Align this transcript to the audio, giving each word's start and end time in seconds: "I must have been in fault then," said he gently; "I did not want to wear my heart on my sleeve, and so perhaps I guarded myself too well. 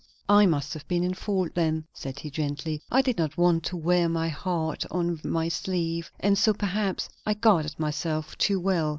"I 0.29 0.47
must 0.47 0.73
have 0.73 0.87
been 0.87 1.03
in 1.03 1.13
fault 1.13 1.53
then," 1.53 1.83
said 1.93 2.17
he 2.17 2.31
gently; 2.31 2.81
"I 2.91 3.03
did 3.03 3.19
not 3.19 3.37
want 3.37 3.63
to 3.65 3.77
wear 3.77 4.09
my 4.09 4.29
heart 4.29 4.83
on 4.89 5.21
my 5.23 5.47
sleeve, 5.47 6.11
and 6.19 6.39
so 6.39 6.55
perhaps 6.55 7.07
I 7.23 7.35
guarded 7.35 7.75
myself 7.79 8.35
too 8.39 8.59
well. 8.59 8.89